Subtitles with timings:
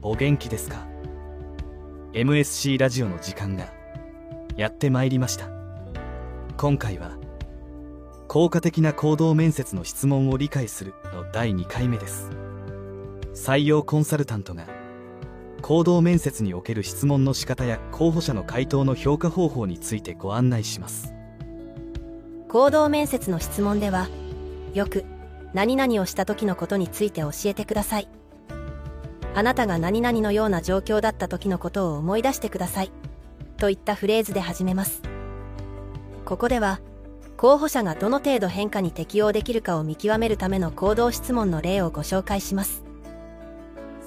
[0.00, 0.86] お元気ですか
[2.12, 3.66] ？MSC ラジオの時間が
[4.56, 5.48] やってまいりました。
[6.56, 7.18] 今回は
[8.26, 12.30] 効果的な行動面接の質問を理解するの第2回目です。
[13.34, 14.66] 採用コンサルタントが
[15.62, 21.12] 行動面接における質問の仕方や候補者の回答の評価方法についてご案内します。
[22.48, 24.08] 行動面接の質問では
[24.72, 25.04] よく
[25.54, 28.08] 何々をした時のことについて教えてください。
[29.34, 32.90] あなたが何々のような状況だった時のことを思い出してください。
[33.56, 35.02] といったフレーズで始めます。
[36.24, 36.80] ここでは
[37.36, 42.84] 候補者がどの程度変化に適応できるかを見極めるための行動質問の例をご紹介します。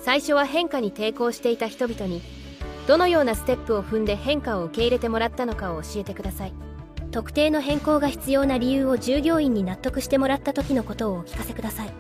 [0.04, 2.22] 最初は変化に抵抗していた人々に
[2.88, 6.54] どのようなステップを踏んで変化を受け入れてもらったのかを教えてください。
[7.12, 11.94] 特定の変更が必要な理由を従業員に納得してもらった時のことをお聞かせください。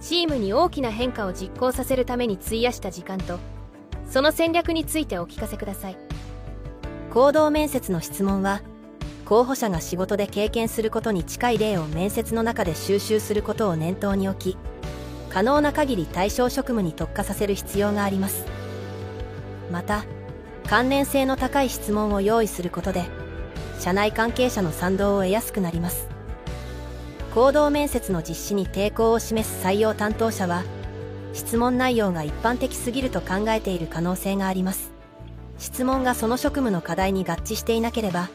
[0.00, 3.40] チームに大きな変化を実行させるために費やした時間と
[4.08, 5.96] その戦略についてお聞かせください。
[7.10, 8.60] 行動面接の質問は
[9.24, 14.58] 候補者が仕事で経験することに近い例を面接の中で収集することを念頭に置き
[15.30, 18.46] 可能な限り対象職務に特化させる必要があります。
[19.72, 20.04] また
[20.68, 23.04] 関連性の高い質問を用意することで
[23.78, 26.08] 社内関係者の賛同を得やすくなります。
[27.34, 30.64] 行動面接の実施に抵抗を示す採用担当者は
[31.32, 34.92] 質問内容が一般的すぎると考えている可能性があります。
[35.58, 38.28] 質問がその職務の課題に合致していなければ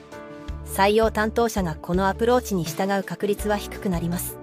[0.65, 4.37] 採用担当者がこのアプローチに従う確率は低くなります。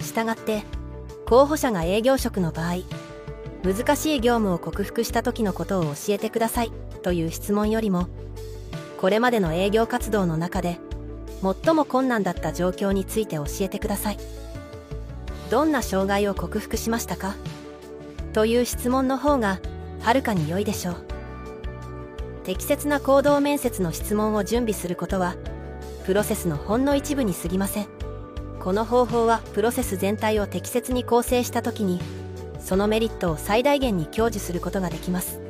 [0.00, 0.62] したがって
[1.26, 2.76] 候補者が営業職の場合
[3.64, 8.08] 難しい業務を克服した時のことを教えてくださいという質問よりも
[8.98, 10.78] これまでの営業活動の中で
[11.64, 14.18] 最も困難だった状況について教えてください。
[15.50, 17.34] どんな障害を克服しましたか？
[18.32, 19.60] という質問の方が
[20.00, 20.96] はるかに良いでしょう。
[22.44, 25.36] 適切な行動面接の質問を準備することは
[26.04, 27.86] プロセスのほんの一部に過ぎません。
[28.60, 32.00] この方法はプロセス全体を適切に構成した時に
[32.60, 35.40] そのメリットを最大限に享受することができます。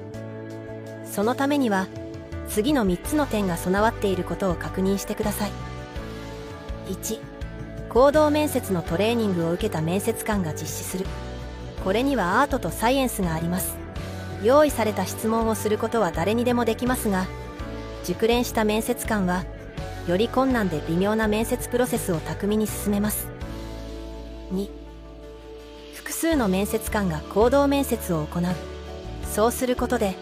[1.11, 1.87] そのためには
[2.49, 5.51] 次の3つの点が備わっていることを確認してください。
[6.89, 7.21] 1
[7.89, 11.07] 行動面接のトレーニングを受けた面接官が実施する。
[11.85, 13.77] これにはアートとサイエンスがあります。
[14.43, 17.27] 用意された質問をすることは誰にでもできますが
[18.05, 19.45] 熟練した面接官は
[20.07, 23.29] より困難で微妙な面接プロセスを巧みに進めます。
[24.53, 24.69] 2
[25.95, 28.43] 複数の面接官が行動面接を行う。
[29.25, 30.15] そうすることで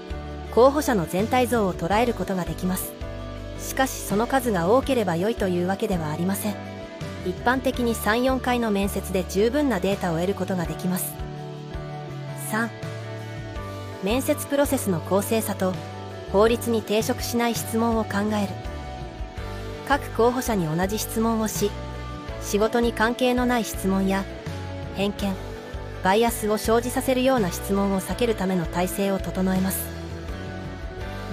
[0.55, 2.93] 候補者の全体像を捉えることができます。
[3.59, 6.55] しかしその数が多ければ良いというわけではありません。
[7.27, 11.13] 一般的に34回の面接で十分なデータを得ることができます。
[12.53, 12.69] 3
[14.05, 15.73] 面接プロセスの公正さと
[16.31, 18.11] 法律に抵触しない質問を考
[18.41, 18.53] える。
[19.89, 21.71] 各候補者に同じ質問をし
[22.43, 24.25] 仕事に関係のない質問や
[24.95, 25.35] 偏見
[26.03, 29.94] バイアスを生じさせるような質問を避けるための体制を整えます。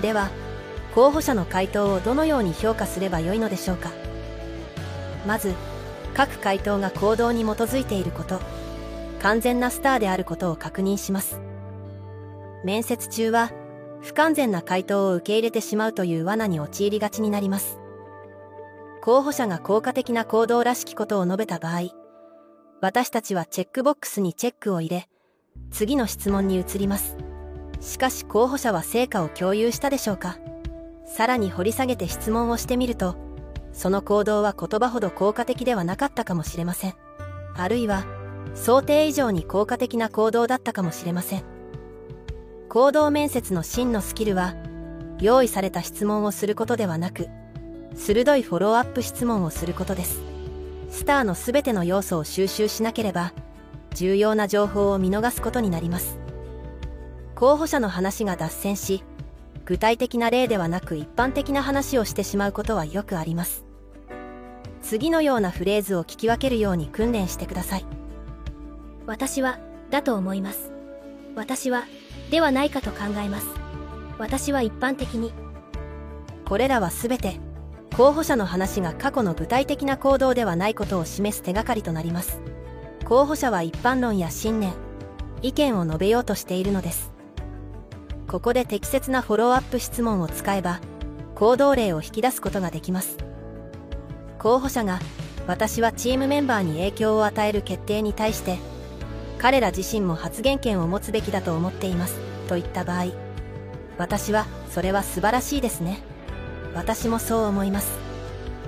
[0.02, 0.30] では
[0.96, 3.92] 候補者の回答をどのように評価すればよいのでしょうか？
[5.26, 5.54] まず
[6.14, 8.40] 各回答が行動に基づいていること
[9.22, 11.40] 完全なスターであることを確認します。
[12.64, 13.52] 面接中は
[14.02, 17.80] 不完全な回答を受け入れてしまうという罠に陥りがちになります。
[19.02, 21.90] 候補者が効果的な行動らしきことを述べた場合
[22.82, 25.08] 私たちはチェックボックスにチェックを入れ
[25.72, 27.18] 次の質問に移ります。
[27.82, 30.38] しかし候補者は成果を共有したでしょうか。
[31.06, 33.18] さらに掘り下げて質問をしてみると
[33.74, 36.94] その行動は言葉ほど効果的ではなかったかもしれません。
[37.56, 38.06] あるいは
[38.56, 41.44] 想定以上に効果的な行動だったかもしれません。
[42.70, 44.54] 行動面接の真のスキルは
[45.20, 47.28] 用意された質問をすることではなく
[47.96, 50.22] 鋭いフォローアップ質問をすることです。
[50.90, 53.34] スターの全ての要素を収集しなければ
[53.94, 56.21] 重要な情報を見逃すことになります。
[57.42, 59.04] 候補者の話が脱線し
[59.66, 63.66] 具体的な例ではなく一般的な話をしてしまうことはよくあります。
[64.84, 67.86] 次のようなフレーズを聞き分けるように訓練してください。
[69.08, 69.58] 私は
[69.90, 70.72] だと思います。
[71.36, 71.86] 私は
[72.30, 73.48] ではないかと考えます。
[74.20, 75.34] 私は一般的に。
[76.46, 77.40] これらは全て
[77.98, 82.40] 候補者の話が過去の具体的な行動ではないことを示す手がかりとなります。
[83.04, 84.74] 候補者は一般論や信念
[85.42, 87.11] 意見を述べようとしているのです。
[88.32, 90.80] ここで適切なフォローアップ質問を使えば
[91.36, 93.18] 行動例を引き出すことができます。
[94.40, 95.00] 候補者が
[95.48, 98.58] 私はチームメンバーに影響を与える決定に対して
[99.38, 102.16] 彼ら自身も発言権を持つべきだと思っています
[102.48, 103.08] と言った場合
[103.98, 106.00] 私はそれは素晴らしいですね。
[106.74, 107.92] 私もそう思います。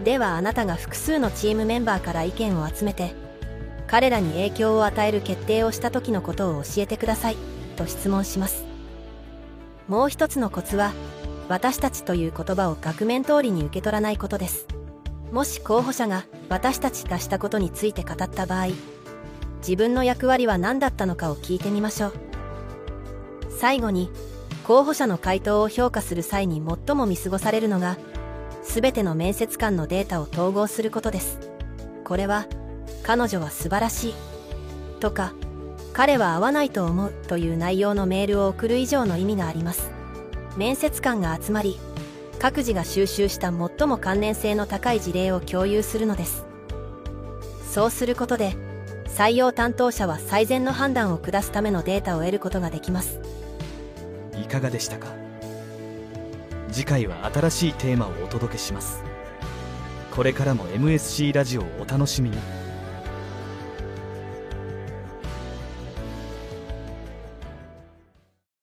[0.04, 3.14] ではあなたが複数のチームメンバーから意見を集めて
[3.88, 7.38] 彼らに影響を与える決定をした時のことを教えてください
[7.78, 8.73] と質問します。
[9.88, 10.94] もう一つのコツは
[11.50, 14.68] 私たちという言葉を額面通りに受け取らないことです。
[15.32, 18.68] もし候補者が私たちがしたことについて語った場合
[19.60, 22.14] 自分の役割は何だったのかを聞いてみましょう。
[23.50, 24.12] 最後に
[24.64, 27.98] 候補者の回答を評価する際に最も見過ごされるのが
[28.64, 31.40] 全ての面接官のデータを統合することです。
[32.04, 32.46] これは
[33.04, 34.16] 彼女は素晴らしい。
[35.00, 35.34] とか
[35.94, 39.92] 彼は合わないと思うという内容のメールを送る以上の意味があります。
[40.58, 41.80] 面接官が集まり
[42.40, 46.46] 各自が収集した最も関連性の高い事例を共有するのです。
[47.70, 48.56] そうすることで
[49.08, 53.20] 採用担当者は最善の判断を下すためのデータを得ることができます。
[54.42, 55.08] いかがでしたか？
[56.72, 59.04] 次回は新しいテーマをお届けします。
[60.12, 62.63] これからも MSC ラジオをお楽しみに。